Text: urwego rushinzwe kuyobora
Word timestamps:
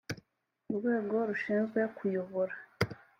urwego 0.69 1.15
rushinzwe 1.29 1.79
kuyobora 1.97 2.53